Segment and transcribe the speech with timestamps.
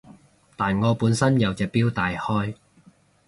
[0.57, 2.55] 但我本身有隻錶戴開